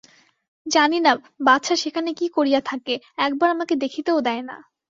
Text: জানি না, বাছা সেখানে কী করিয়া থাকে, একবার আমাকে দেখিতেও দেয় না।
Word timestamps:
জানি 0.65 0.99
না, 0.99 1.11
বাছা 1.39 1.73
সেখানে 1.75 2.09
কী 2.13 2.27
করিয়া 2.27 2.61
থাকে, 2.61 2.93
একবার 3.17 3.49
আমাকে 3.49 3.73
দেখিতেও 3.75 4.19
দেয় 4.21 4.41
না। 4.41 4.55